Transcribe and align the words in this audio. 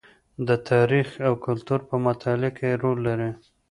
د 0.47 0.49
تاریخ 0.69 1.07
او 1.27 1.33
کلتور 1.45 1.79
په 1.89 1.95
مطالعه 2.07 2.51
کې 2.57 2.79
رول 2.81 2.97
لري. 3.07 3.31